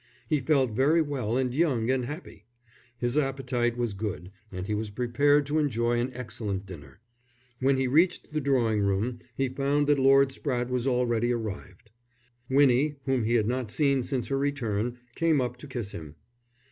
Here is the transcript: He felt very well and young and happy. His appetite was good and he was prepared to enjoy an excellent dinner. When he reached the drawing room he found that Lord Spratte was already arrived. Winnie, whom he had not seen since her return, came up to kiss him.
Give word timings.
He 0.27 0.39
felt 0.39 0.71
very 0.71 0.99
well 1.03 1.37
and 1.37 1.53
young 1.53 1.91
and 1.91 2.05
happy. 2.05 2.47
His 2.97 3.19
appetite 3.19 3.77
was 3.77 3.93
good 3.93 4.31
and 4.51 4.65
he 4.65 4.73
was 4.73 4.89
prepared 4.89 5.45
to 5.45 5.59
enjoy 5.59 5.99
an 5.99 6.09
excellent 6.15 6.65
dinner. 6.65 7.01
When 7.59 7.77
he 7.77 7.87
reached 7.87 8.33
the 8.33 8.41
drawing 8.41 8.81
room 8.81 9.19
he 9.35 9.47
found 9.47 9.85
that 9.85 9.99
Lord 9.99 10.29
Spratte 10.29 10.69
was 10.71 10.87
already 10.87 11.31
arrived. 11.31 11.91
Winnie, 12.49 12.95
whom 13.05 13.25
he 13.25 13.35
had 13.35 13.45
not 13.45 13.69
seen 13.69 14.01
since 14.01 14.29
her 14.29 14.39
return, 14.39 14.97
came 15.13 15.39
up 15.39 15.55
to 15.57 15.67
kiss 15.67 15.91
him. 15.91 16.15